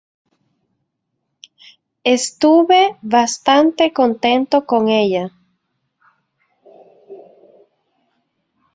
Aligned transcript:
Estuve 2.15 2.95
bastante 3.03 3.93
contento 3.93 4.65
con 4.65 4.87
ella. 4.89 5.29